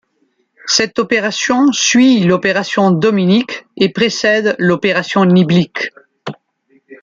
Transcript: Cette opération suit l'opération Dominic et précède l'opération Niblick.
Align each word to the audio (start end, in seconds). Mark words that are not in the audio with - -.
Cette 0.65 0.97
opération 0.97 1.71
suit 1.71 2.23
l'opération 2.23 2.89
Dominic 2.89 3.67
et 3.77 3.89
précède 3.89 4.55
l'opération 4.57 5.25
Niblick. 5.25 5.91